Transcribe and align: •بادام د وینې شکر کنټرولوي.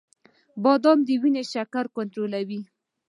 •بادام 0.63 0.99
د 1.07 1.09
وینې 1.21 1.43
شکر 1.53 1.85
کنټرولوي. 1.95 2.61